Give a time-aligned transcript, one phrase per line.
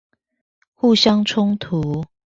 [0.73, 2.03] 互相衝突